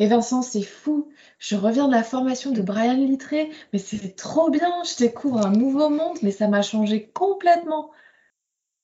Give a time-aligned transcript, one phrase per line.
[0.00, 1.08] Et Vincent, c'est fou.
[1.38, 4.82] Je reviens de la formation de Brian Littré, mais c'est trop bien.
[4.84, 7.90] Je découvre un nouveau monde, mais ça m'a changé complètement.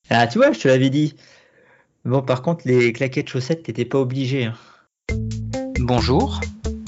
[0.09, 1.17] Ah, tu vois, je te l'avais dit.
[2.05, 4.45] Bon, par contre, les claquettes chaussettes, t'étais pas obligé.
[4.45, 4.55] Hein.
[5.81, 6.41] Bonjour.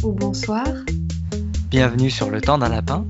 [0.04, 0.66] Ou bonsoir.
[1.68, 3.06] Bienvenue sur Le Temps d'un Lapin,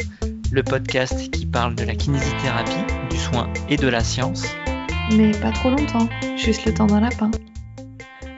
[0.51, 4.47] le podcast qui parle de la kinésithérapie, du soin et de la science.
[5.15, 7.31] Mais pas trop longtemps, juste le temps d'un lapin.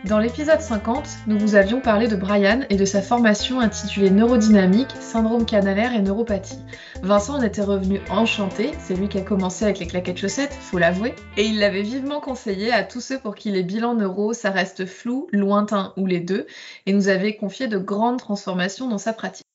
[0.09, 4.91] Dans l'épisode 50, nous vous avions parlé de Brian et de sa formation intitulée Neurodynamique,
[5.01, 6.59] syndrome canalaire et neuropathie.
[7.03, 10.77] Vincent en était revenu enchanté, c'est lui qui a commencé avec les claquettes chaussettes, faut
[10.77, 14.51] l'avouer, et il l'avait vivement conseillé à tous ceux pour qui les bilans neuro, ça
[14.51, 16.47] reste flou, lointain ou les deux,
[16.85, 19.47] et nous avait confié de grandes transformations dans sa pratique.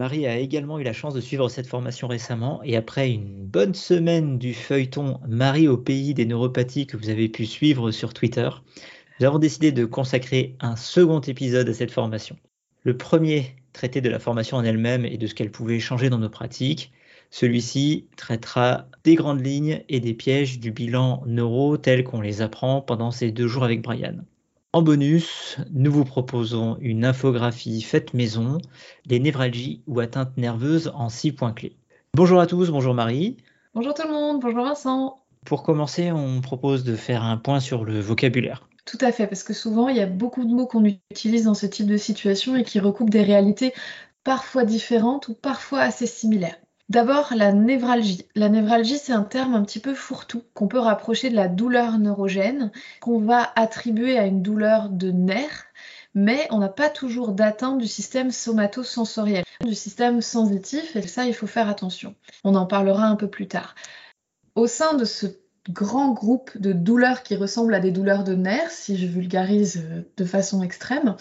[0.00, 3.74] Marie a également eu la chance de suivre cette formation récemment et après une bonne
[3.74, 8.48] semaine du feuilleton Marie au pays des neuropathies que vous avez pu suivre sur Twitter,
[9.20, 12.36] nous avons décidé de consacrer un second épisode à cette formation.
[12.82, 16.18] Le premier traitait de la formation en elle-même et de ce qu'elle pouvait changer dans
[16.18, 16.92] nos pratiques.
[17.30, 22.80] Celui-ci traitera des grandes lignes et des pièges du bilan neuro tel qu'on les apprend
[22.80, 24.16] pendant ces deux jours avec Brian.
[24.74, 28.58] En bonus, nous vous proposons une infographie faite maison,
[29.06, 31.76] les névralgies ou atteintes nerveuses en six points clés.
[32.14, 33.36] Bonjour à tous, bonjour Marie.
[33.74, 35.18] Bonjour tout le monde, bonjour Vincent.
[35.44, 38.66] Pour commencer, on propose de faire un point sur le vocabulaire.
[38.84, 41.54] Tout à fait, parce que souvent, il y a beaucoup de mots qu'on utilise dans
[41.54, 43.72] ce type de situation et qui recoupent des réalités
[44.24, 46.56] parfois différentes ou parfois assez similaires.
[46.88, 48.26] D'abord, la névralgie.
[48.34, 51.98] La névralgie, c'est un terme un petit peu fourre-tout qu'on peut rapprocher de la douleur
[51.98, 55.64] neurogène, qu'on va attribuer à une douleur de nerf,
[56.14, 61.34] mais on n'a pas toujours d'atteinte du système somatosensoriel, du système sensitif, et ça, il
[61.34, 62.14] faut faire attention.
[62.44, 63.74] On en parlera un peu plus tard.
[64.54, 65.26] Au sein de ce
[65.70, 70.02] grand groupe de douleurs qui ressemblent à des douleurs de nerfs, si je vulgarise euh,
[70.16, 71.16] de façon extrême,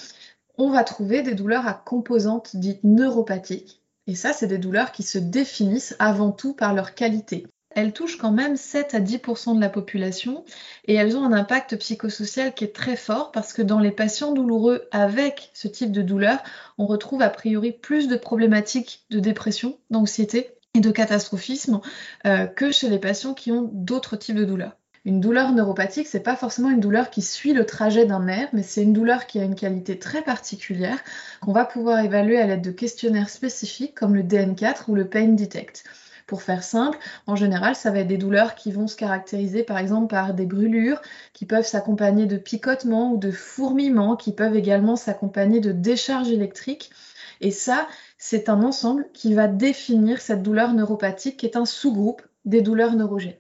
[0.58, 3.81] on va trouver des douleurs à composantes dites neuropathiques.
[4.08, 7.47] Et ça, c'est des douleurs qui se définissent avant tout par leur qualité.
[7.73, 10.44] Elles touchent quand même 7 à 10% de la population
[10.85, 14.34] et elles ont un impact psychosocial qui est très fort parce que dans les patients
[14.34, 16.44] douloureux avec ce type de douleur,
[16.78, 21.82] on retrouve a priori plus de problématiques de dépression, d'anxiété et de catastrophisme
[22.26, 24.78] euh, que chez les patients qui ont d'autres types de douleurs.
[25.04, 28.62] Une douleur neuropathique, c'est pas forcément une douleur qui suit le trajet d'un nerf, mais
[28.62, 31.00] c'est une douleur qui a une qualité très particulière
[31.42, 35.30] qu'on va pouvoir évaluer à l'aide de questionnaires spécifiques comme le DN4 ou le Pain
[35.30, 35.84] Detect.
[36.28, 39.80] Pour faire simple, en général, ça va être des douleurs qui vont se caractériser par
[39.80, 41.02] exemple par des brûlures,
[41.34, 46.92] qui peuvent s'accompagner de picotements ou de fourmillements, qui peuvent également s'accompagner de décharges électriques.
[47.41, 47.88] Et ça,
[48.18, 52.96] c'est un ensemble qui va définir cette douleur neuropathique qui est un sous-groupe des douleurs
[52.96, 53.35] neurogènes.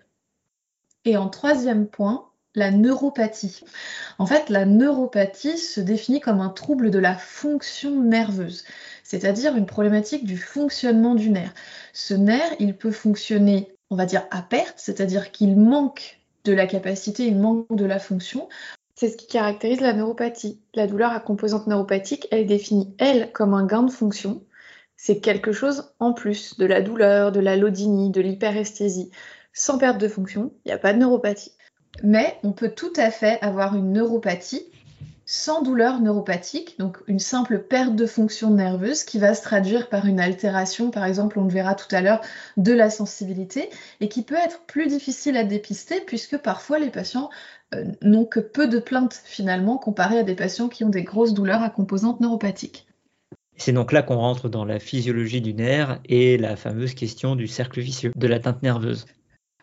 [1.05, 3.63] Et en troisième point, la neuropathie.
[4.17, 8.65] En fait, la neuropathie se définit comme un trouble de la fonction nerveuse,
[9.03, 11.53] c'est-à-dire une problématique du fonctionnement du nerf.
[11.93, 16.67] Ce nerf, il peut fonctionner, on va dire, à perte, c'est-à-dire qu'il manque de la
[16.67, 18.49] capacité, il manque de la fonction,
[19.01, 20.61] c'est ce qui caractérise la neuropathie.
[20.75, 24.43] La douleur à composante neuropathique, elle est définie, elle, comme un gain de fonction,
[24.95, 29.09] c'est quelque chose en plus de la douleur, de la lodynie, de l'hyperesthésie.
[29.53, 31.53] Sans perte de fonction, il n'y a pas de neuropathie.
[32.03, 34.67] Mais on peut tout à fait avoir une neuropathie
[35.33, 40.05] sans douleur neuropathique, donc une simple perte de fonction nerveuse qui va se traduire par
[40.05, 42.19] une altération, par exemple, on le verra tout à l'heure,
[42.57, 43.69] de la sensibilité
[44.01, 47.29] et qui peut être plus difficile à dépister puisque parfois les patients
[47.73, 51.33] euh, n'ont que peu de plaintes finalement comparé à des patients qui ont des grosses
[51.33, 52.85] douleurs à composante neuropathique.
[53.55, 57.47] C'est donc là qu'on rentre dans la physiologie du nerf et la fameuse question du
[57.47, 59.05] cercle vicieux, de l'atteinte nerveuse.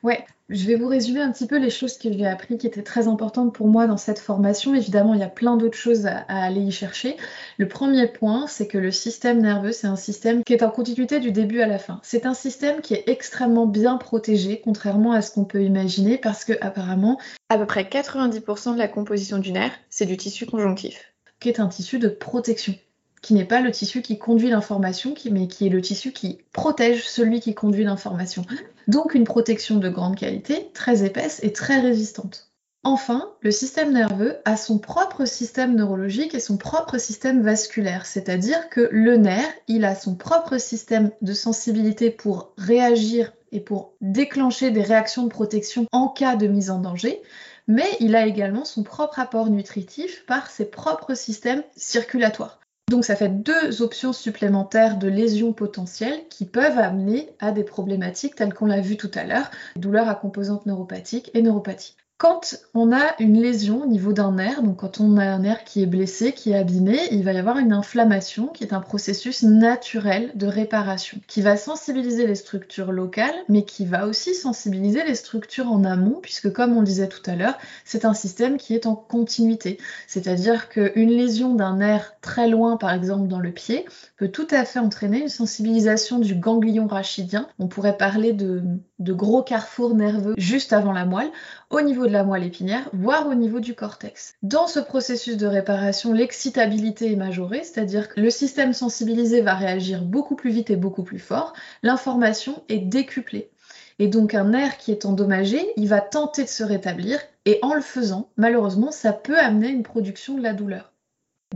[0.03, 2.83] Ouais, je vais vous résumer un petit peu les choses que j'ai appris qui étaient
[2.83, 4.75] très importantes pour moi dans cette formation.
[4.75, 7.17] Évidemment, il y a plein d'autres choses à, aller y chercher.
[7.59, 11.21] Le premier point, c'est que le système nerveux, c'est un système qui est en continuité
[11.21, 12.01] du début à la fin.
[12.03, 16.47] C'est un système qui est extrêmement bien protégé, contrairement à ce qu'on peut imaginer, parce
[16.47, 17.21] que apparemment,
[17.51, 21.61] à peu près 90% de la composition du nerf, c'est du tissu conjonctif, qui est
[21.61, 22.75] un tissu de protection
[23.21, 27.07] qui n'est pas le tissu qui conduit l'information, mais qui est le tissu qui protège
[27.07, 28.45] celui qui conduit l'information.
[28.87, 32.49] Donc une protection de grande qualité, très épaisse et très résistante.
[32.85, 38.69] Enfin, le système nerveux a son propre système neurologique et son propre système vasculaire, c'est-à-dire
[38.71, 44.71] que le nerf, il a son propre système de sensibilité pour réagir et pour déclencher
[44.71, 47.21] des réactions de protection en cas de mise en danger,
[47.67, 52.61] mais il a également son propre apport nutritif par ses propres systèmes circulatoires.
[52.89, 58.35] Donc ça fait deux options supplémentaires de lésions potentielles qui peuvent amener à des problématiques
[58.35, 61.97] telles qu'on l'a vu tout à l'heure, douleurs à composante neuropathique et neuropathie.
[62.19, 65.63] Quand on a une lésion au niveau d'un nerf, donc quand on a un nerf
[65.63, 68.81] qui est blessé, qui est abîmé, il va y avoir une inflammation qui est un
[68.81, 75.05] processus naturel de réparation, qui va sensibiliser les structures locales, mais qui va aussi sensibiliser
[75.05, 78.75] les structures en amont, puisque comme on disait tout à l'heure, c'est un système qui
[78.75, 79.79] est en continuité.
[80.09, 83.85] C'est-à-dire qu'une lésion d'un nerf très loin, par exemple dans le pied,
[84.17, 87.49] peut tout à fait entraîner une sensibilisation du ganglion rachidien.
[87.61, 88.65] On pourrait parler de,
[88.99, 91.31] de gros carrefours nerveux juste avant la moelle,
[91.71, 94.35] au niveau de la moelle épinière, voire au niveau du cortex.
[94.43, 100.03] Dans ce processus de réparation, l'excitabilité est majorée, c'est-à-dire que le système sensibilisé va réagir
[100.03, 101.53] beaucoup plus vite et beaucoup plus fort,
[101.83, 103.51] l'information est décuplée.
[103.99, 107.75] Et donc un nerf qui est endommagé, il va tenter de se rétablir, et en
[107.75, 110.93] le faisant, malheureusement, ça peut amener une production de la douleur.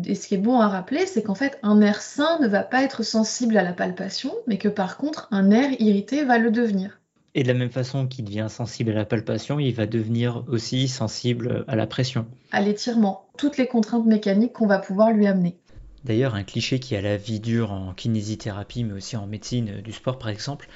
[0.06, 2.62] Et ce qui est bon à rappeler, c'est qu'en fait, un nerf sain ne va
[2.62, 6.50] pas être sensible à la palpation, mais que par contre, un nerf irrité va le
[6.50, 7.01] devenir.
[7.34, 10.87] Et de la même façon qu'il devient sensible à la palpation, il va devenir aussi
[10.87, 12.26] sensible à la pression.
[12.50, 15.56] À l'étirement, toutes les contraintes mécaniques qu'on va pouvoir lui amener.
[16.05, 19.93] D'ailleurs, un cliché qui a la vie dure en kinésithérapie, mais aussi en médecine du
[19.93, 20.69] sport par exemple,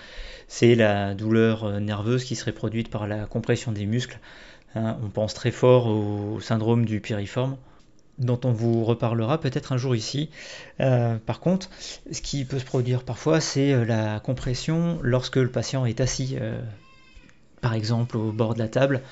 [0.49, 4.21] c'est la douleur nerveuse qui serait produite par la compression des muscles.
[4.75, 7.57] Hein, on pense très fort au syndrome du piriforme
[8.19, 10.31] dont on vous reparlera peut-être un jour ici.
[10.81, 11.71] Euh, par contre,
[12.11, 16.37] ce qui peut se produire parfois, c'est euh, la compression lorsque le patient est assis,
[16.41, 16.61] euh,
[17.61, 19.03] par exemple au bord de la table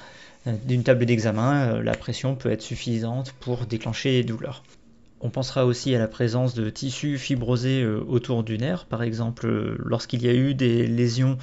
[0.66, 4.62] d'une table d'examen, la pression peut être suffisante pour déclencher les douleurs.
[5.24, 9.46] On pensera aussi à la présence de tissus fibrosés euh, autour du nerf, par exemple
[9.46, 11.38] euh, lorsqu'il y a eu des lésions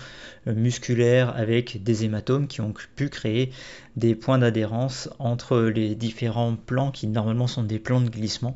[0.45, 3.51] euh, musculaires avec des hématomes qui ont pu créer
[3.95, 8.55] des points d'adhérence entre les différents plans qui normalement sont des plans de glissement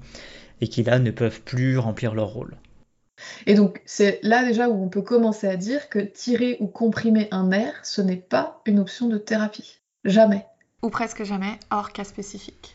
[0.62, 2.56] et qui là ne peuvent plus remplir leur rôle.
[3.48, 7.30] Et donc c'est là déjà où on peut commencer à dire que tirer ou comprimer
[7.32, 9.80] un nerf, ce n'est pas une option de thérapie.
[10.04, 10.46] Jamais.
[10.84, 12.75] Ou presque jamais, hors cas spécifique.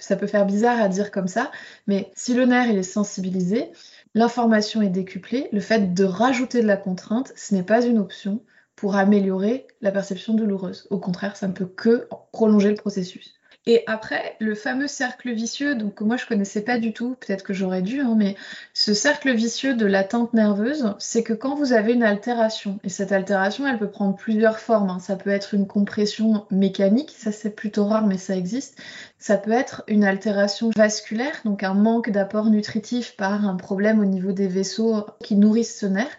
[0.00, 1.50] Ça peut faire bizarre à dire comme ça,
[1.86, 3.70] mais si le nerf est sensibilisé,
[4.14, 8.42] l'information est décuplée, le fait de rajouter de la contrainte, ce n'est pas une option
[8.76, 10.86] pour améliorer la perception douloureuse.
[10.90, 13.35] Au contraire, ça ne peut que prolonger le processus.
[13.68, 17.52] Et après, le fameux cercle vicieux, donc moi je connaissais pas du tout, peut-être que
[17.52, 18.36] j'aurais dû, hein, mais
[18.74, 23.10] ce cercle vicieux de l'atteinte nerveuse, c'est que quand vous avez une altération, et cette
[23.10, 24.90] altération, elle peut prendre plusieurs formes.
[24.90, 24.98] Hein.
[25.00, 28.78] Ça peut être une compression mécanique, ça c'est plutôt rare, mais ça existe.
[29.18, 34.04] Ça peut être une altération vasculaire, donc un manque d'apport nutritif par un problème au
[34.04, 36.16] niveau des vaisseaux qui nourrissent ce nerf.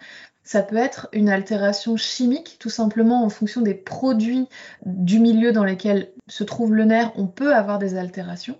[0.48, 4.48] Ça peut être une altération chimique, tout simplement en fonction des produits
[4.86, 8.58] du milieu dans lesquels se trouve le nerf, on peut avoir des altérations.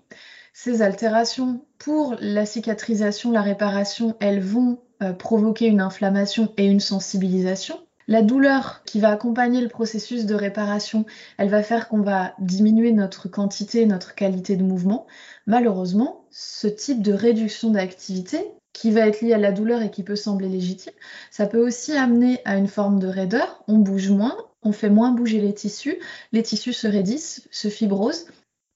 [0.53, 6.79] Ces altérations, pour la cicatrisation, la réparation, elles vont euh, provoquer une inflammation et une
[6.79, 7.79] sensibilisation.
[8.07, 11.07] La douleur qui va accompagner le processus de réparation,
[11.39, 15.07] elle va faire qu'on va diminuer notre quantité, notre qualité de mouvement.
[15.47, 18.45] Malheureusement, ce type de réduction d'activité,
[18.79, 20.93] qui va être lié à la douleur et qui peut sembler légitime,
[21.31, 23.61] ça peut aussi amener à une forme de raideur.
[23.67, 25.99] On bouge moins, on fait moins bouger les tissus,
[26.31, 28.27] les tissus se raidissent, se fibrosent.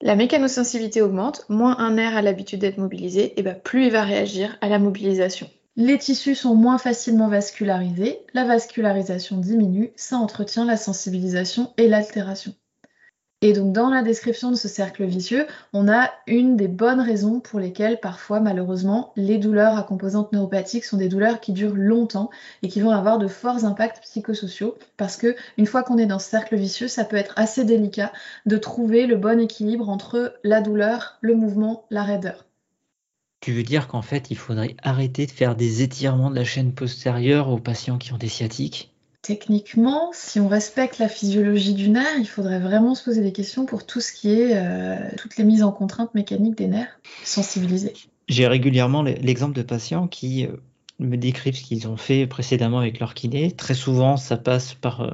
[0.01, 4.03] La mécanosensibilité augmente, moins un nerf a l'habitude d'être mobilisé, et ben plus il va
[4.03, 5.49] réagir à la mobilisation.
[5.77, 12.53] Les tissus sont moins facilement vascularisés, la vascularisation diminue, ça entretient la sensibilisation et l'altération.
[13.45, 17.41] Et donc dans la description de ce cercle vicieux, on a une des bonnes raisons
[17.41, 22.29] pour lesquelles parfois malheureusement les douleurs à composante neuropathique sont des douleurs qui durent longtemps
[22.61, 26.19] et qui vont avoir de forts impacts psychosociaux parce que une fois qu'on est dans
[26.19, 28.13] ce cercle vicieux, ça peut être assez délicat
[28.45, 32.45] de trouver le bon équilibre entre la douleur, le mouvement, la raideur.
[33.41, 36.73] Tu veux dire qu'en fait, il faudrait arrêter de faire des étirements de la chaîne
[36.73, 38.92] postérieure aux patients qui ont des sciatiques?
[39.23, 43.65] Techniquement, si on respecte la physiologie du nerf, il faudrait vraiment se poser des questions
[43.65, 47.93] pour tout ce qui est euh, toutes les mises en contrainte mécaniques des nerfs, sensibilisés.
[48.27, 50.57] J'ai régulièrement l'exemple de patients qui euh,
[50.99, 53.53] me décrivent ce qu'ils ont fait précédemment avec leur kiné.
[53.53, 55.11] Très souvent, ça passe par euh,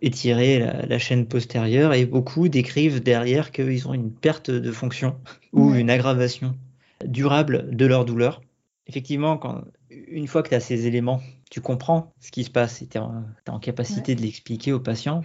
[0.00, 5.14] étirer la, chaîne postérieure et beaucoup décrivent derrière qu'ils ont une perte de fonction
[5.52, 6.56] ou une aggravation
[7.04, 8.40] durable de leur douleur.
[8.86, 12.82] Effectivement, quand, une fois que tu as ces éléments, tu comprends ce qui se passe
[12.82, 15.22] et tu es, en capacité de l'expliquer aux patients.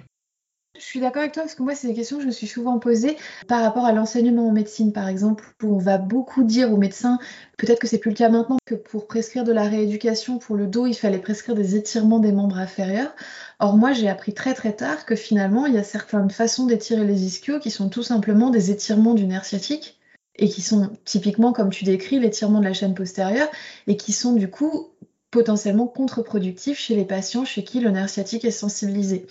[0.77, 2.47] Je suis d'accord avec toi parce que moi, c'est des questions que je me suis
[2.47, 6.71] souvent posées par rapport à l'enseignement en médecine, par exemple, où on va beaucoup dire
[6.71, 7.19] aux médecins,
[7.57, 10.67] peut-être que c'est plus le cas maintenant, que pour prescrire de la rééducation pour le
[10.67, 13.13] dos, il fallait prescrire des étirements des membres inférieurs.
[13.59, 17.05] Or, moi, j'ai appris très très tard que finalement, il y a certaines façons d'étirer
[17.05, 19.99] les ischios qui sont tout simplement des étirements du nerf sciatique
[20.35, 23.49] et qui sont typiquement, comme tu décris, l'étirement de la chaîne postérieure
[23.87, 24.89] et qui sont du coup
[25.31, 29.25] potentiellement contre-productifs chez les patients chez qui le nerf sciatique est sensibilisé.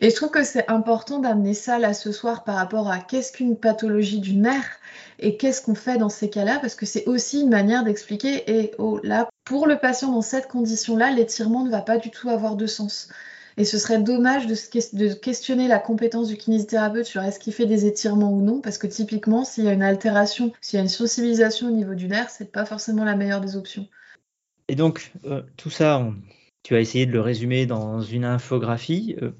[0.00, 3.32] Et je trouve que c'est important d'amener ça là ce soir par rapport à qu'est-ce
[3.32, 4.78] qu'une pathologie du nerf
[5.18, 8.72] et qu'est-ce qu'on fait dans ces cas-là, parce que c'est aussi une manière d'expliquer, et
[8.78, 12.54] oh là, pour le patient dans cette condition-là, l'étirement ne va pas du tout avoir
[12.54, 13.08] de sens.
[13.56, 14.54] Et ce serait dommage de,
[14.96, 18.78] de questionner la compétence du kinésithérapeute sur est-ce qu'il fait des étirements ou non, parce
[18.78, 22.06] que typiquement, s'il y a une altération, s'il y a une sensibilisation au niveau du
[22.06, 23.88] nerf, c'est pas forcément la meilleure des options.
[24.68, 26.10] Et donc, euh, tout ça,
[26.62, 29.16] tu as essayé de le résumer dans une infographie.
[29.22, 29.32] Euh,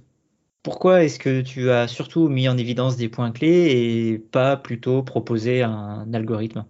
[0.62, 5.02] pourquoi est-ce que tu as surtout mis en évidence des points clés et pas plutôt
[5.04, 6.66] proposé un algorithme?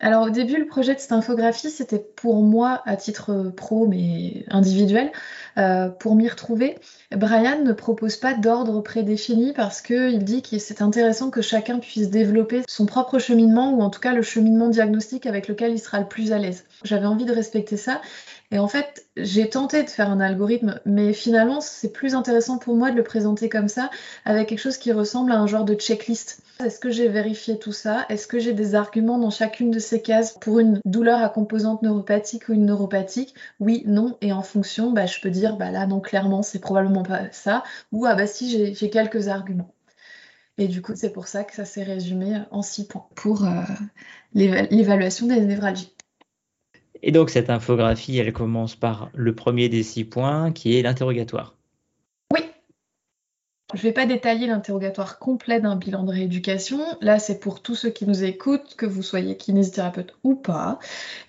[0.00, 4.44] Alors au début, le projet de cette infographie, c'était pour moi, à titre pro, mais
[4.48, 5.10] individuel,
[5.56, 6.78] euh, pour m'y retrouver.
[7.10, 12.10] Brian ne propose pas d'ordre prédéfini parce qu'il dit que c'est intéressant que chacun puisse
[12.10, 15.98] développer son propre cheminement ou en tout cas le cheminement diagnostique avec lequel il sera
[15.98, 16.64] le plus à l'aise.
[16.84, 18.00] J'avais envie de respecter ça
[18.50, 22.74] et en fait, j'ai tenté de faire un algorithme, mais finalement, c'est plus intéressant pour
[22.76, 23.90] moi de le présenter comme ça,
[24.24, 26.40] avec quelque chose qui ressemble à un genre de checklist.
[26.64, 28.06] Est-ce que j'ai vérifié tout ça?
[28.08, 31.82] Est-ce que j'ai des arguments dans chacune de ces cases pour une douleur à composante
[31.82, 33.34] neuropathique ou une neuropathique?
[33.60, 37.02] Oui, non, et en fonction, bah, je peux dire, bah là, non, clairement, c'est probablement
[37.02, 39.74] pas ça, ou ah bah si, j'ai quelques arguments.
[40.56, 43.62] Et du coup, c'est pour ça que ça s'est résumé en six points pour euh,
[44.34, 45.94] l'évaluation des névralgies.
[47.02, 51.54] Et donc cette infographie, elle commence par le premier des six points, qui est l'interrogatoire.
[52.32, 52.40] Oui.
[53.74, 56.80] Je ne vais pas détailler l'interrogatoire complet d'un bilan de rééducation.
[57.00, 60.78] Là, c'est pour tous ceux qui nous écoutent, que vous soyez kinésithérapeute ou pas.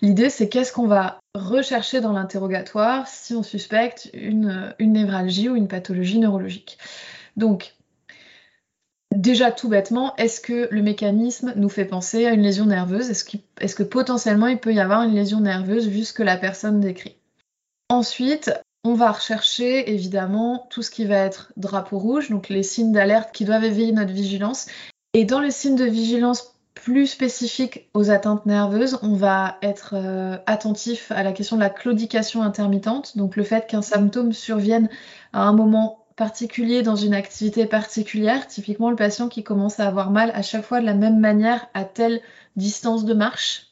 [0.00, 5.68] L'idée, c'est qu'est-ce qu'on va rechercher dans l'interrogatoire si on suspecte une, névralgie ou une
[5.68, 6.78] pathologie neurologique.
[7.36, 7.74] Donc,
[9.14, 13.10] Déjà tout bêtement, est-ce que le mécanisme nous fait penser à une lésion nerveuse?
[13.10, 16.80] Est-ce que potentiellement il peut y avoir une lésion nerveuse vu ce que la personne
[16.80, 17.16] décrit?
[17.88, 18.52] Ensuite,
[18.84, 23.30] on va rechercher évidemment tout ce qui va être drapeau rouge, donc les signes d'alerte
[23.32, 24.66] qui doivent éveiller notre vigilance.
[25.12, 30.38] Et dans les signes de vigilance plus spécifiques aux atteintes nerveuses, on va être euh,
[30.46, 34.88] attentif à la question de la claudication intermittente, donc le fait qu'un symptôme survienne
[35.32, 40.10] à un moment particulier dans une activité particulière, typiquement le patient qui commence à avoir
[40.10, 42.20] mal à chaque fois de la même manière à telle
[42.56, 43.68] distance de marche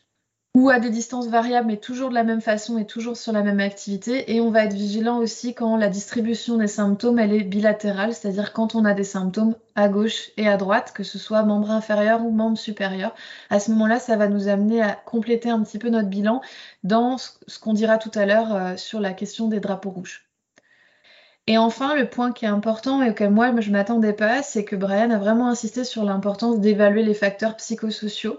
[0.55, 3.43] ou à des distances variables mais toujours de la même façon et toujours sur la
[3.43, 7.45] même activité et on va être vigilant aussi quand la distribution des symptômes elle est
[7.45, 11.43] bilatérale, c'est-à-dire quand on a des symptômes à gauche et à droite, que ce soit
[11.43, 13.15] membre inférieur ou membre supérieur.
[13.51, 16.41] À ce moment-là, ça va nous amener à compléter un petit peu notre bilan
[16.83, 20.28] dans ce qu'on dira tout à l'heure euh, sur la question des drapeaux rouges.
[21.49, 24.77] Et enfin, le point qui est important et auquel moi je m'attendais pas, c'est que
[24.77, 28.39] Brian a vraiment insisté sur l'importance d'évaluer les facteurs psychosociaux.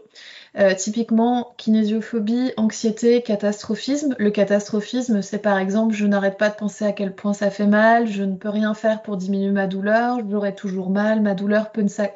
[0.59, 4.15] Euh, typiquement, kinésiophobie, anxiété, catastrophisme.
[4.19, 7.65] Le catastrophisme, c'est par exemple, je n'arrête pas de penser à quel point ça fait
[7.65, 11.71] mal, je ne peux rien faire pour diminuer ma douleur, j'aurai toujours mal, ma douleur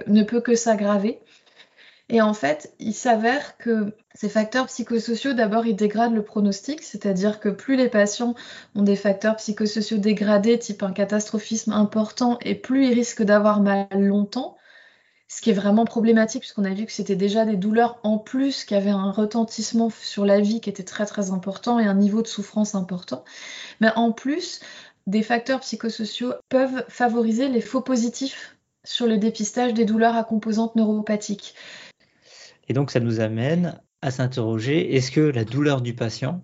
[0.05, 1.21] ne peut que s'aggraver.
[2.09, 7.39] Et en fait, il s'avère que ces facteurs psychosociaux, d'abord, ils dégradent le pronostic, c'est-à-dire
[7.39, 8.35] que plus les patients
[8.75, 13.87] ont des facteurs psychosociaux dégradés, type un catastrophisme important, et plus ils risquent d'avoir mal
[13.91, 14.55] longtemps,
[15.27, 18.65] ce qui est vraiment problématique, puisqu'on a vu que c'était déjà des douleurs en plus,
[18.65, 22.21] qui avaient un retentissement sur la vie qui était très très important et un niveau
[22.21, 23.25] de souffrance important.
[23.81, 24.59] Mais en plus,
[25.07, 30.75] des facteurs psychosociaux peuvent favoriser les faux positifs sur le dépistage des douleurs à composantes
[30.75, 31.55] neuropathiques.
[32.67, 36.41] Et donc, ça nous amène à s'interroger, est-ce que la douleur du patient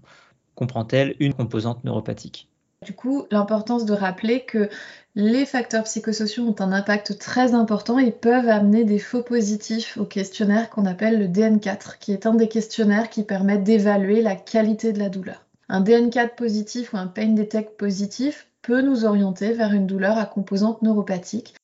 [0.55, 2.47] comprend-elle une composante neuropathique?
[2.85, 4.69] Du coup, l'importance de rappeler que
[5.13, 10.05] les facteurs psychosociaux ont un impact très important et peuvent amener des faux positifs au
[10.05, 14.93] questionnaire qu'on appelle le DN4, qui est un des questionnaires qui permet d'évaluer la qualité
[14.93, 15.45] de la douleur.
[15.67, 20.25] Un DN4 positif ou un pain detect positif peut nous orienter vers une douleur à
[20.25, 21.55] composante neuropathique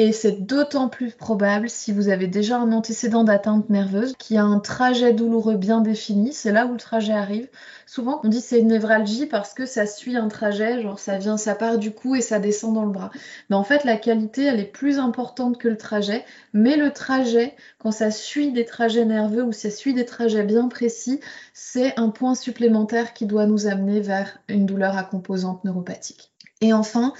[0.00, 4.42] et c'est d'autant plus probable si vous avez déjà un antécédent d'atteinte nerveuse qui a
[4.42, 6.32] un trajet douloureux bien défini.
[6.32, 7.50] C'est là où le trajet arrive.
[7.84, 11.36] Souvent, on dit c'est une névralgie parce que ça suit un trajet, genre ça vient,
[11.36, 13.10] ça part du cou et ça descend dans le bras.
[13.50, 16.24] Mais en fait, la qualité, elle est plus importante que le trajet.
[16.54, 20.68] Mais le trajet, quand ça suit des trajets nerveux ou ça suit des trajets bien
[20.68, 21.20] précis,
[21.52, 26.30] c'est un point supplémentaire qui doit nous amener vers une douleur à composante neuropathique.
[26.62, 27.14] Et enfin,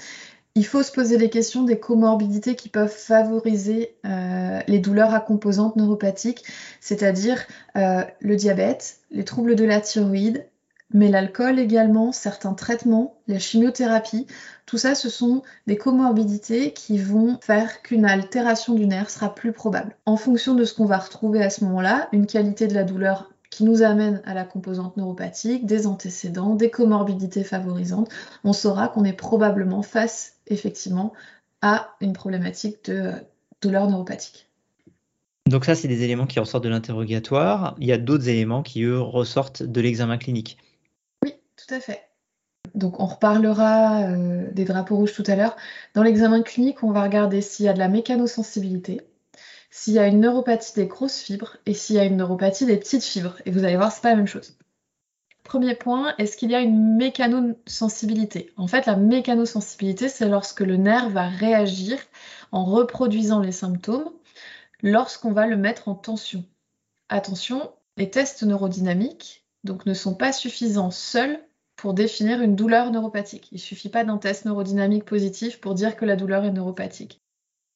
[0.55, 5.21] il faut se poser les questions des comorbidités qui peuvent favoriser euh, les douleurs à
[5.21, 6.43] composantes neuropathiques,
[6.81, 7.45] c'est-à-dire
[7.77, 10.45] euh, le diabète, les troubles de la thyroïde,
[10.93, 14.27] mais l'alcool également, certains traitements, la chimiothérapie.
[14.65, 19.53] Tout ça, ce sont des comorbidités qui vont faire qu'une altération du nerf sera plus
[19.53, 19.95] probable.
[20.05, 23.30] En fonction de ce qu'on va retrouver à ce moment-là, une qualité de la douleur
[23.51, 28.09] qui nous amène à la composante neuropathique, des antécédents, des comorbidités favorisantes,
[28.43, 31.13] on saura qu'on est probablement face effectivement
[31.61, 33.11] à une problématique de euh,
[33.61, 34.47] douleur neuropathique.
[35.47, 37.75] Donc ça, c'est des éléments qui ressortent de l'interrogatoire.
[37.79, 40.57] Il y a d'autres éléments qui, eux, ressortent de l'examen clinique.
[41.23, 42.01] Oui, tout à fait.
[42.73, 45.57] Donc on reparlera euh, des drapeaux rouges tout à l'heure.
[45.93, 49.01] Dans l'examen clinique, on va regarder s'il y a de la mécanosensibilité,
[49.71, 52.77] s'il y a une neuropathie des grosses fibres et s'il y a une neuropathie des
[52.77, 53.37] petites fibres.
[53.45, 54.57] Et vous allez voir, c'est pas la même chose.
[55.43, 58.51] Premier point, est-ce qu'il y a une mécanosensibilité?
[58.57, 61.97] En fait, la mécanosensibilité, c'est lorsque le nerf va réagir
[62.51, 64.11] en reproduisant les symptômes
[64.83, 66.43] lorsqu'on va le mettre en tension.
[67.09, 71.39] Attention, les tests neurodynamiques donc, ne sont pas suffisants seuls
[71.75, 73.49] pour définir une douleur neuropathique.
[73.51, 77.21] Il ne suffit pas d'un test neurodynamique positif pour dire que la douleur est neuropathique.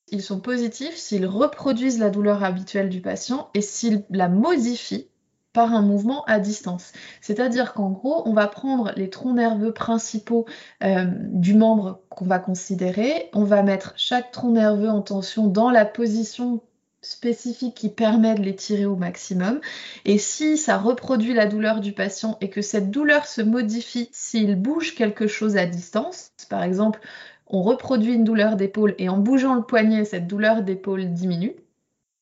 [0.09, 5.07] Ils sont positifs s'ils reproduisent la douleur habituelle du patient et s'ils la modifient
[5.55, 6.91] par un mouvement à distance.
[7.21, 10.45] C'est-à-dire qu'en gros, on va prendre les troncs nerveux principaux
[10.83, 15.71] euh, du membre qu'on va considérer, on va mettre chaque tronc nerveux en tension dans
[15.71, 16.62] la position
[17.01, 19.62] spécifique qui permet de les tirer au maximum.
[20.03, 24.55] Et si ça reproduit la douleur du patient et que cette douleur se modifie s'il
[24.55, 27.00] bouge quelque chose à distance, par exemple,
[27.47, 31.55] on reproduit une douleur d'épaule et en bougeant le poignet, cette douleur d'épaule diminue,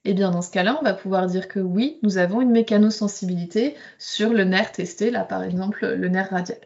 [0.06, 3.76] eh bien, dans ce cas-là, on va pouvoir dire que oui, nous avons une mécanosensibilité
[3.98, 6.58] sur le nerf testé, là par exemple le nerf radial.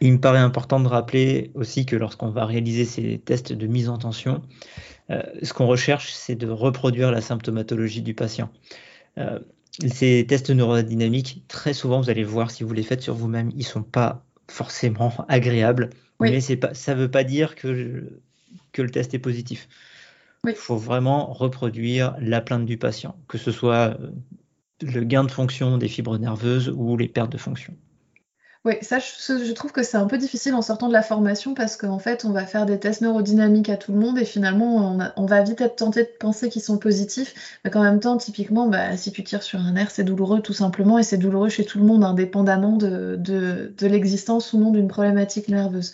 [0.00, 3.88] Il me paraît important de rappeler aussi que lorsqu'on va réaliser ces tests de mise
[3.88, 4.42] en tension,
[5.10, 8.50] euh, ce qu'on recherche, c'est de reproduire la symptomatologie du patient.
[9.18, 9.38] Euh,
[9.86, 13.58] ces tests neurodynamiques, très souvent, vous allez voir si vous les faites sur vous-même, ils
[13.58, 15.90] ne sont pas forcément agréables,
[16.22, 18.20] mais pas, ça ne veut pas dire que,
[18.72, 19.68] que le test est positif.
[20.46, 24.10] Il faut vraiment reproduire la plainte du patient, que ce soit euh,
[24.80, 27.76] le gain de fonction des fibres nerveuses ou les pertes de fonction.
[28.64, 31.76] Oui, ça, je, trouve que c'est un peu difficile en sortant de la formation parce
[31.76, 35.26] qu'en fait, on va faire des tests neurodynamiques à tout le monde et finalement, on,
[35.26, 37.34] va vite être tenté de penser qu'ils sont positifs.
[37.64, 40.52] Mais qu'en même temps, typiquement, bah, si tu tires sur un nerf, c'est douloureux tout
[40.52, 44.86] simplement et c'est douloureux chez tout le monde, indépendamment de, de l'existence ou non d'une
[44.86, 45.92] problématique nerveuse.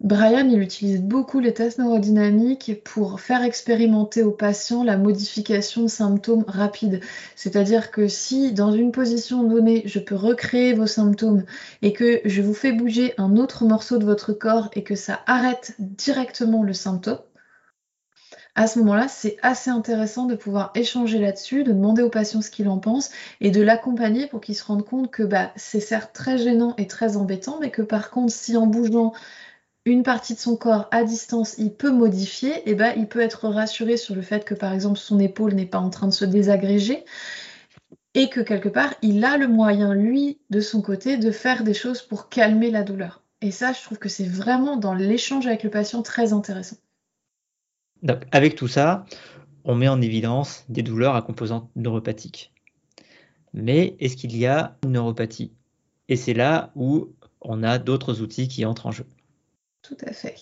[0.00, 5.88] Brian, il utilise beaucoup les tests neurodynamiques pour faire expérimenter aux patients la modification de
[5.88, 7.00] symptômes rapides.
[7.36, 11.44] C'est-à-dire que si dans une position donnée, je peux recréer vos symptômes
[11.82, 15.20] et que je vous fais bouger un autre morceau de votre corps et que ça
[15.26, 17.18] arrête directement le symptôme,
[18.54, 22.50] à ce moment-là, c'est assez intéressant de pouvoir échanger là-dessus, de demander aux patients ce
[22.50, 23.10] qu'il en pense
[23.40, 26.86] et de l'accompagner pour qu'il se rende compte que bah, c'est certes très gênant et
[26.86, 29.12] très embêtant, mais que par contre, si en bougeant
[29.84, 33.20] une partie de son corps à distance, il peut modifier, et eh ben, il peut
[33.20, 36.12] être rassuré sur le fait que par exemple son épaule n'est pas en train de
[36.12, 37.04] se désagréger
[38.14, 41.74] et que quelque part il a le moyen, lui, de son côté, de faire des
[41.74, 43.22] choses pour calmer la douleur.
[43.40, 46.76] Et ça, je trouve que c'est vraiment dans l'échange avec le patient très intéressant.
[48.02, 49.06] Donc, avec tout ça,
[49.64, 52.52] on met en évidence des douleurs à composante neuropathique.
[53.54, 55.52] Mais est-ce qu'il y a une neuropathie?
[56.08, 59.06] Et c'est là où on a d'autres outils qui entrent en jeu.
[59.82, 60.36] Tout à fait.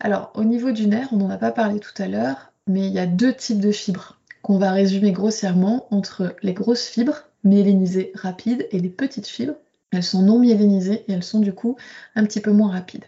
[0.00, 2.92] Alors, au niveau du nerf, on n'en a pas parlé tout à l'heure, mais il
[2.92, 8.12] y a deux types de fibres qu'on va résumer grossièrement entre les grosses fibres, myélinisées
[8.14, 9.56] rapides, et les petites fibres.
[9.90, 11.76] Elles sont non myélinisées et elles sont du coup
[12.14, 13.04] un petit peu moins rapides.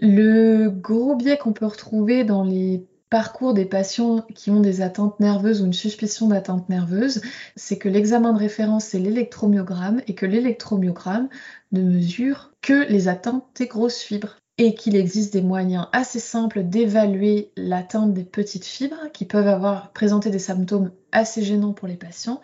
[0.00, 5.18] Le gros biais qu'on peut retrouver dans les parcours des patients qui ont des atteintes
[5.18, 7.20] nerveuses ou une suspicion d'atteinte nerveuse,
[7.56, 11.28] c'est que l'examen de référence c'est l'électromyogramme et que l'électromyogramme
[11.72, 16.62] ne mesure que les atteintes des grosses fibres et qu'il existe des moyens assez simples
[16.62, 21.96] d'évaluer l'atteinte des petites fibres qui peuvent avoir présenté des symptômes assez gênants pour les
[21.96, 22.42] patients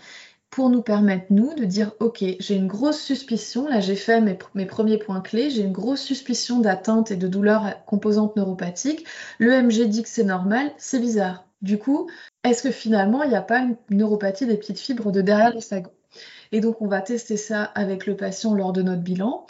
[0.48, 4.64] pour nous permettre, nous, de dire, OK, j'ai une grosse suspicion, là j'ai fait mes,
[4.64, 9.04] premiers points clés, j'ai une grosse suspicion d'atteinte et de douleur composante neuropathique,
[9.38, 11.44] l'EMG dit que c'est normal, c'est bizarre.
[11.60, 12.08] Du coup,
[12.44, 15.60] est-ce que finalement, il n'y a pas une neuropathie des petites fibres de derrière les
[15.60, 15.90] sagots
[16.52, 19.46] Et donc, on va tester ça avec le patient lors de notre bilan.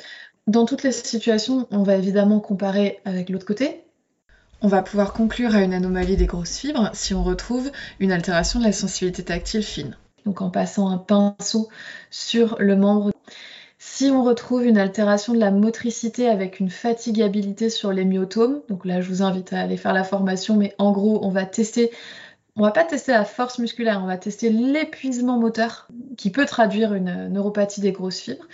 [0.47, 3.83] Dans toutes les situations, on va évidemment comparer avec l'autre côté.
[4.63, 8.61] On va pouvoir conclure à une anomalie des grosses fibres si on retrouve une altération
[8.61, 9.97] de la sensibilité tactile fine.
[10.25, 11.69] Donc en passant un pinceau
[12.11, 13.11] sur le membre.
[13.79, 18.85] Si on retrouve une altération de la motricité avec une fatigabilité sur les myotomes, donc
[18.85, 21.91] là je vous invite à aller faire la formation, mais en gros on va tester
[22.55, 26.95] on va pas tester la force musculaire, on va tester l'épuisement moteur qui peut traduire
[26.95, 28.47] une neuropathie des grosses fibres.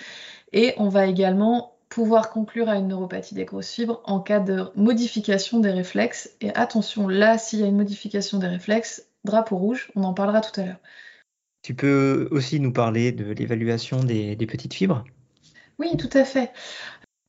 [0.52, 4.64] Et on va également pouvoir conclure à une neuropathie des grosses fibres en cas de
[4.76, 6.30] modification des réflexes.
[6.40, 10.40] Et attention, là, s'il y a une modification des réflexes, drapeau rouge, on en parlera
[10.40, 10.80] tout à l'heure.
[11.60, 15.04] Tu peux aussi nous parler de l'évaluation des, petites fibres?
[15.78, 16.50] Oui, tout à fait.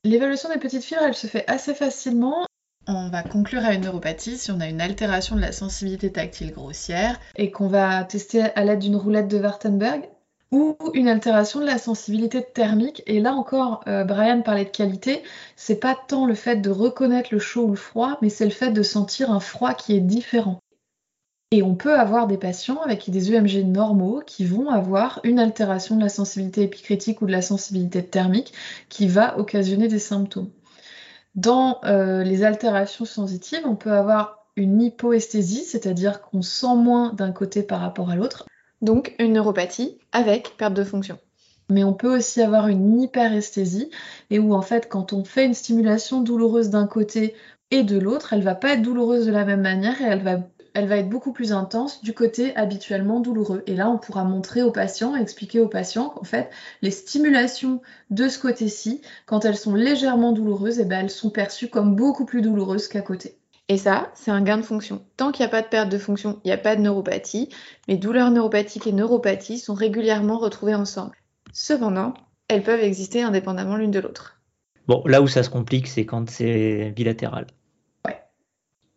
[0.02, 2.46] L'évaluation des petites fibres, elle se fait assez facilement.
[2.86, 6.52] On va conclure à une neuropathie si on a une altération de la sensibilité tactile
[6.52, 10.08] grossière et qu'on va tester à l'aide d'une roulette de Wartenberg
[10.50, 13.02] ou une altération de la sensibilité thermique.
[13.06, 15.22] Et là encore, euh, Brian parlait de qualité.
[15.56, 18.50] C'est pas tant le fait de reconnaître le chaud ou le froid, mais c'est le
[18.50, 20.60] fait de sentir un froid qui est différent.
[21.50, 25.94] Et on peut avoir des patients avec des EMG normaux qui vont avoir une altération
[25.96, 28.52] de la sensibilité épicritique ou de la sensibilité thermique
[28.88, 30.50] qui va occasionner des symptômes.
[31.36, 37.32] Dans euh, les altérations sensitives, on peut avoir une hypoesthésie, c'est-à-dire qu'on sent moins d'un
[37.32, 38.46] côté par rapport à l'autre.
[38.84, 41.18] Donc une neuropathie avec perte de fonction.
[41.70, 43.88] Mais on peut aussi avoir une hyperesthésie,
[44.28, 47.34] et où en fait, quand on fait une stimulation douloureuse d'un côté
[47.70, 50.96] et de l'autre, elle va pas être douloureuse de la même manière et elle va
[50.98, 53.62] être beaucoup plus intense du côté habituellement douloureux.
[53.66, 56.50] Et là, on pourra montrer aux patients, expliquer aux patients qu'en fait,
[56.82, 61.70] les stimulations de ce côté-ci, quand elles sont légèrement douloureuses, eh ben, elles sont perçues
[61.70, 63.38] comme beaucoup plus douloureuses qu'à côté.
[63.68, 65.04] Et ça, c'est un gain de fonction.
[65.16, 67.48] Tant qu'il n'y a pas de perte de fonction, il n'y a pas de neuropathie.
[67.88, 71.16] Mais douleurs neuropathiques et neuropathie sont régulièrement retrouvées ensemble.
[71.52, 72.12] Cependant,
[72.48, 74.40] elles peuvent exister indépendamment l'une de l'autre.
[74.86, 77.46] Bon, là où ça se complique, c'est quand c'est bilatéral.
[78.04, 78.20] Ouais.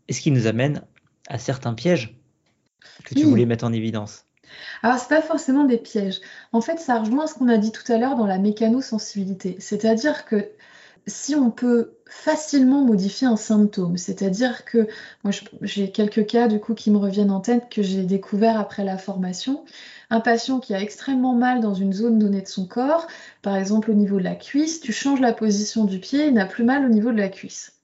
[0.10, 0.82] Et ce qui nous amène
[1.30, 2.20] à certains pièges
[3.06, 4.26] que tu voulais mettre en évidence?
[4.84, 6.20] Alors, c'est pas forcément des pièges.
[6.52, 9.56] En fait, ça rejoint ce qu'on a dit tout à l'heure dans la mécanosensibilité.
[9.60, 10.50] C'est-à-dire que
[11.08, 14.88] si on peut facilement modifier un symptôme, c'est-à-dire que
[15.24, 18.84] moi j'ai quelques cas du coup qui me reviennent en tête que j'ai découvert après
[18.84, 19.64] la formation.
[20.10, 23.08] Un patient qui a extrêmement mal dans une zone donnée de son corps,
[23.42, 26.46] par exemple au niveau de la cuisse, tu changes la position du pied, il n'a
[26.46, 27.77] plus mal au niveau de la cuisse.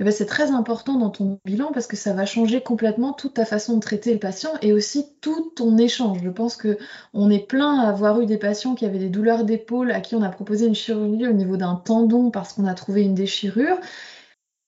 [0.00, 3.34] Eh ben, c'est très important dans ton bilan parce que ça va changer complètement toute
[3.34, 6.20] ta façon de traiter le patient et aussi tout ton échange.
[6.24, 6.78] Je pense que
[7.12, 10.14] on est plein à avoir eu des patients qui avaient des douleurs d'épaule à qui
[10.14, 13.78] on a proposé une chirurgie au niveau d'un tendon parce qu'on a trouvé une déchirure.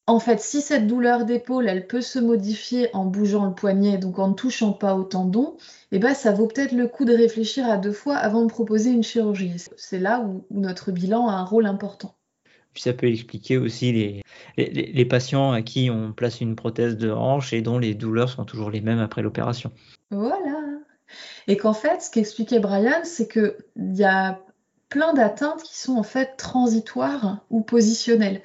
[0.06, 4.18] En fait, si cette douleur d'épaule, elle peut se modifier en bougeant le poignet, donc
[4.18, 5.56] en ne touchant pas au tendon,
[5.92, 8.90] eh ben, ça vaut peut-être le coup de réfléchir à deux fois avant de proposer
[8.90, 9.54] une chirurgie.
[9.76, 12.14] C'est là où notre bilan a un rôle important.
[12.72, 14.22] Puis ça peut expliquer aussi
[14.56, 18.44] les, patients à qui on place une prothèse de hanche et dont les douleurs sont
[18.44, 19.72] toujours les mêmes après l'opération.
[20.10, 20.60] Voilà.
[21.48, 24.38] Et qu'en fait, ce qu'expliquait Brian, c'est qu'il y a
[24.88, 28.40] plein d'atteintes qui sont en fait transitoires ou positionnelles.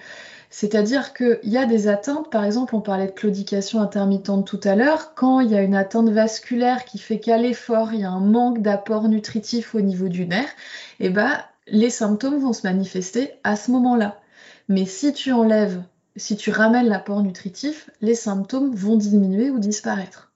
[0.49, 4.75] C'est-à-dire qu'il y a des atteintes, par exemple, on parlait de claudication intermittente tout à
[4.75, 8.09] l'heure, quand il y a une atteinte vasculaire qui fait qu'à l'effort, il y a
[8.09, 10.49] un manque d'apport nutritif au niveau du nerf,
[10.99, 11.37] et eh ben,
[11.69, 14.19] les symptômes vont se manifester à ce moment-là.
[14.69, 15.82] Mais si tu enlèves,
[16.15, 20.32] si tu ramènes l'apport nutritif, les symptômes vont diminuer ou disparaître.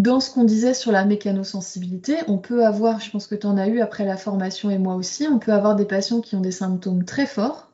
[0.00, 3.56] Dans ce qu'on disait sur la mécanosensibilité, on peut avoir, je pense que tu en
[3.56, 6.40] as eu après la formation et moi aussi, on peut avoir des patients qui ont
[6.40, 7.70] des symptômes très forts.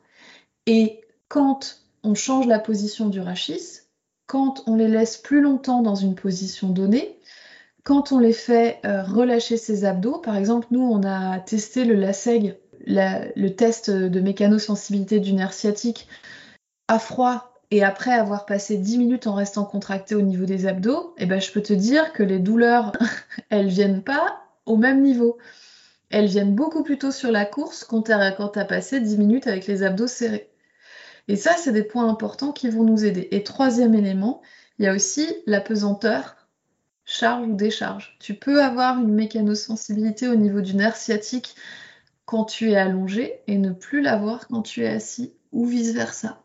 [0.67, 3.81] Et quand on change la position du rachis,
[4.27, 7.18] quand on les laisse plus longtemps dans une position donnée,
[7.89, 11.95] quand on les fait euh, relâcher ses abdos, par exemple, nous, on a testé le
[11.95, 16.07] LASEG, le test de mécanosensibilité du nerf sciatique,
[16.87, 21.15] à froid et après avoir passé 10 minutes en restant contracté au niveau des abdos,
[21.17, 22.91] eh ben, je peux te dire que les douleurs,
[23.49, 25.39] elles viennent pas au même niveau.
[26.11, 29.65] Elles viennent beaucoup plus tôt sur la course quand tu as, passé 10 minutes avec
[29.65, 30.51] les abdos serrés.
[31.27, 33.29] Et ça, c'est des points importants qui vont nous aider.
[33.31, 34.43] Et troisième élément,
[34.77, 36.35] il y a aussi la pesanteur
[37.09, 38.15] charge ou décharge.
[38.19, 41.55] Tu peux avoir une mécanosensibilité au niveau du nerf sciatique
[42.25, 46.43] quand tu es allongé et ne plus l'avoir quand tu es assis ou vice-versa.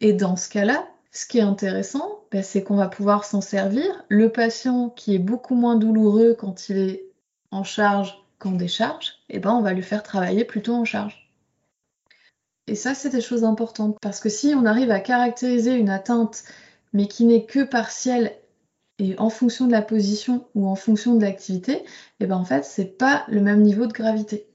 [0.00, 4.04] Et dans ce cas-là, ce qui est intéressant, ben, c'est qu'on va pouvoir s'en servir.
[4.08, 7.04] Le patient qui est beaucoup moins douloureux quand il est
[7.50, 11.28] en charge qu'en décharge, eh ben, on va lui faire travailler plutôt en charge.
[12.68, 16.44] Et ça, c'est des choses importantes parce que si on arrive à caractériser une atteinte
[16.92, 18.36] mais qui n'est que partielle
[19.00, 21.84] et en fonction de la position ou en fonction de l'activité, et
[22.20, 24.46] eh ben en fait, c'est pas le même niveau de gravité.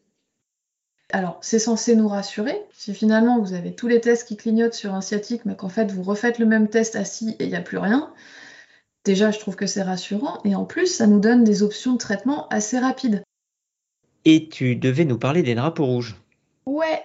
[1.12, 2.62] Alors, c'est censé nous rassurer.
[2.72, 5.92] Si finalement vous avez tous les tests qui clignotent sur un sciatique, mais qu'en fait
[5.92, 8.14] vous refaites le même test assis et il n'y a plus rien,
[9.04, 10.40] déjà je trouve que c'est rassurant.
[10.46, 13.24] Et en plus, ça nous donne des options de traitement assez rapides.
[14.26, 16.16] Et tu devais nous parler des drapeaux rouges.
[16.66, 17.04] Ouais,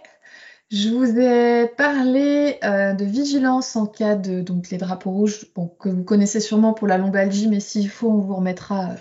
[0.71, 5.47] je vous ai parlé euh, de vigilance en cas de donc les drapeaux rouges
[5.81, 8.95] que vous connaissez sûrement pour la lombalgie, mais s'il faut, on vous remettra euh,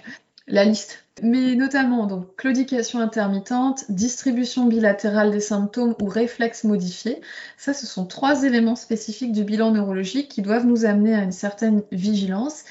[0.48, 1.06] la liste.
[1.22, 7.22] Mais notamment donc claudication intermittente, distribution bilatérale des symptômes ou réflexes modifiés.
[7.58, 11.32] Ça, ce sont trois éléments spécifiques du bilan neurologique qui doivent nous amener à une
[11.32, 12.64] certaine vigilance.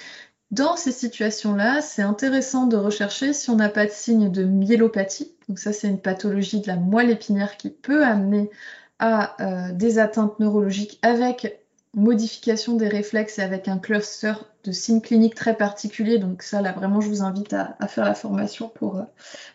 [0.51, 5.35] Dans ces situations-là, c'est intéressant de rechercher si on n'a pas de signe de myélopathie.
[5.49, 8.51] Donc ça, c'est une pathologie de la moelle épinière qui peut amener
[8.99, 11.61] à euh, des atteintes neurologiques avec
[11.95, 14.35] modification des réflexes avec un cluster
[14.65, 16.19] de signes cliniques très particulier.
[16.19, 19.03] Donc ça, là, vraiment, je vous invite à, faire la formation pour,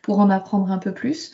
[0.01, 1.31] pour en apprendre un peu plus.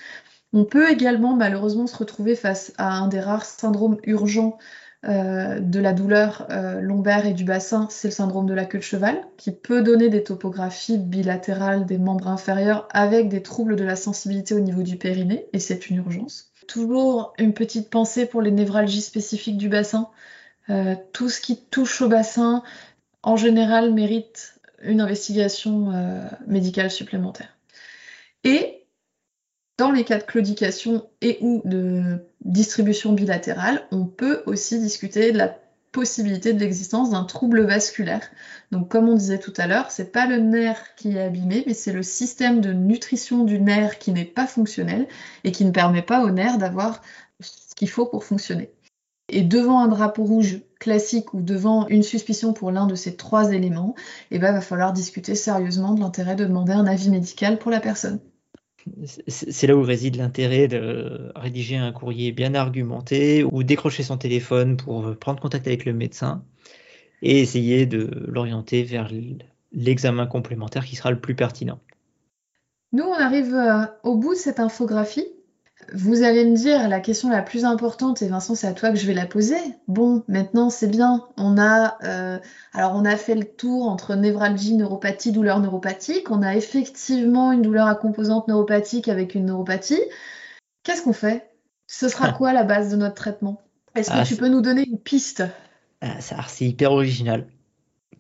[0.52, 4.58] On peut également, malheureusement, se retrouver face à un des rares syndromes urgents
[5.06, 8.80] euh, de la douleur euh, lombaire et du bassin, c'est le syndrome de la queue
[8.80, 13.86] de cheval, qui peut donner des topographies bilatérales des membres inférieurs avec des troubles de
[13.86, 16.49] la sensibilité au niveau du périnée, et c'est une urgence.
[16.70, 20.10] Toujours une petite pensée pour les névralgies spécifiques du bassin.
[20.70, 22.64] Euh, tout ce qui touche au bassin,
[23.24, 25.92] en général, mérite une investigation
[26.48, 27.58] médicale supplémentaire.
[28.46, 28.86] Et
[29.80, 35.38] dans les cas de claudication et ou de distribution bilatérale, on peut aussi discuter de
[35.38, 35.58] la
[36.00, 38.32] possibilité de l'existence d'un trouble vasculaire.
[38.72, 41.74] Donc comme on disait tout à l'heure, c'est pas le nerf qui est abîmé, mais
[41.74, 45.10] c'est le système de nutrition du nerf qui n'est pas fonctionnel
[45.44, 47.02] et qui ne permet pas au nerf d'avoir
[47.42, 48.72] ce qu'il faut pour fonctionner.
[49.28, 53.52] Et devant un drapeau rouge classique ou devant une suspicion pour l'un de ces trois
[53.52, 53.94] éléments,
[54.32, 57.72] il eh ben, va falloir discuter sérieusement de l'intérêt de demander un avis médical pour
[57.72, 58.22] la personne
[59.28, 64.78] c'est là où réside l'intérêt de rédiger un courrier bien argumenté ou décrocher son téléphone
[64.78, 66.44] pour prendre contact avec le médecin
[67.22, 69.10] et essayer de l'orienter vers
[69.72, 71.80] l'examen complémentaire qui sera le plus pertinent.
[72.92, 75.28] Nous, on arrive euh, au bout de cette infographie.
[75.94, 78.98] Vous allez me dire la question la plus importante, et Vincent, c'est à toi que
[78.98, 79.58] je vais la poser.
[79.88, 81.26] Bon, maintenant c'est bien.
[81.38, 82.40] On a, euh,
[82.74, 86.32] alors on a fait le tour entre névralgie, neuropathie, douleur neuropathique.
[86.32, 90.02] On a effectivement une douleur à composante neuropathique avec une neuropathie.
[90.84, 91.50] Qu'est-ce qu'on fait?
[91.88, 92.34] Ce sera ah.
[92.34, 93.62] quoi la base de notre traitement?
[93.96, 95.44] Est-ce que ah, tu peux nous donner une piste?
[96.02, 97.48] Ah, C'est hyper original.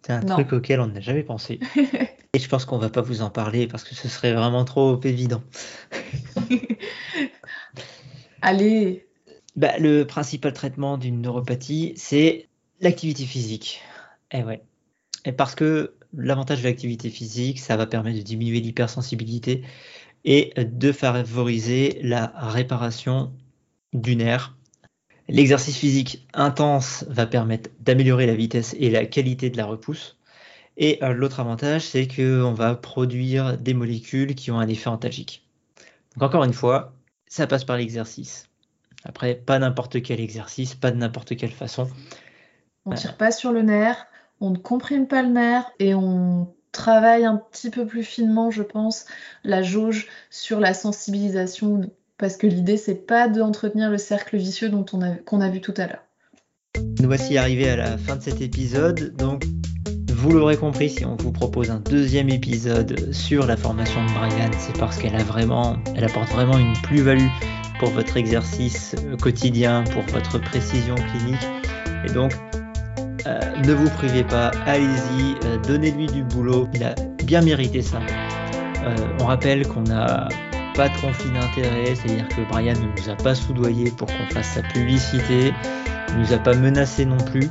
[0.06, 1.60] C'est un truc auquel on n'a jamais pensé.
[2.34, 5.00] et je pense qu'on va pas vous en parler parce que ce serait vraiment trop
[5.04, 5.44] évident.
[8.42, 9.06] Allez.
[9.56, 12.48] Bah, le principal traitement d'une neuropathie, c'est
[12.82, 13.82] l'activité physique.
[14.32, 14.62] Et eh ouais.
[15.26, 19.64] Et parce que l'avantage de l'activité physique, ça va permettre de diminuer l'hypersensibilité
[20.26, 23.34] et de favoriser la réparation
[23.94, 24.56] du nerf.
[25.28, 30.18] L'exercice physique intense va permettre d'améliorer la vitesse et la qualité de la repousse.
[30.78, 35.46] Et euh, l'autre avantage, c'est qu'on va produire des molécules qui ont un effet antalgique.
[36.16, 36.94] Donc encore une fois,
[37.30, 38.48] ça passe par l'exercice.
[39.06, 41.88] Après, pas n'importe quel exercice, pas de n'importe quelle façon.
[42.86, 44.08] On ne tire pas sur le nerf,
[44.42, 48.64] on ne comprime pas le nerf et on travaille un petit peu plus finement, je
[48.64, 49.06] pense,
[49.44, 51.90] la jauge sur la sensibilisation.
[52.18, 55.62] Parce que l'idée, c'est pas d'entretenir le cercle vicieux dont on a, qu'on a vu
[55.62, 56.04] tout à l'heure.
[57.00, 59.16] Nous voici arrivés à la fin de cet épisode.
[59.16, 59.46] Donc,
[60.20, 64.52] vous l'aurez compris, si on vous propose un deuxième épisode sur la formation de Brian,
[64.58, 67.30] c'est parce qu'elle a vraiment, elle apporte vraiment une plus-value
[67.80, 71.48] pour votre exercice quotidien, pour votre précision clinique.
[72.06, 72.34] Et donc,
[73.28, 78.00] euh, ne vous privez pas, allez-y, euh, donnez-lui du boulot, il a bien mérité ça.
[78.84, 80.28] Euh, on rappelle qu'on n'a
[80.76, 84.56] pas de conflit d'intérêt, c'est-à-dire que Brian ne nous a pas soudoyé pour qu'on fasse
[84.56, 85.54] sa publicité,
[86.10, 87.50] il ne nous a pas menacé non plus.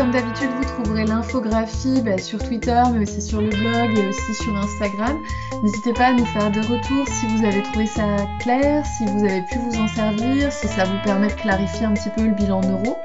[0.00, 4.34] Comme d'habitude, vous trouverez l'infographie bah, sur Twitter, mais aussi sur le blog et aussi
[4.34, 5.18] sur Instagram.
[5.62, 9.22] N'hésitez pas à nous faire des retours si vous avez trouvé ça clair, si vous
[9.26, 12.30] avez pu vous en servir, si ça vous permet de clarifier un petit peu le
[12.32, 12.96] bilan neuro.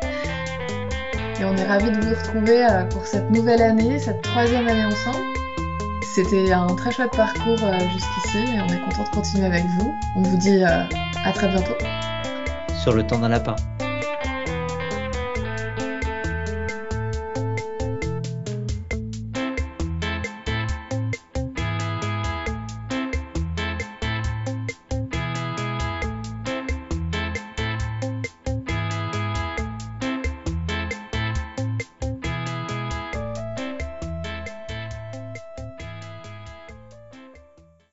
[1.41, 4.85] Et on est ravis de vous retrouver euh, pour cette nouvelle année, cette troisième année
[4.85, 5.25] ensemble.
[6.01, 9.93] C'était un très chouette parcours euh, jusqu'ici et on est content de continuer avec vous.
[10.15, 10.83] On vous dit euh,
[11.25, 11.75] à très bientôt.
[12.81, 13.57] Sur le temps d'un lapin.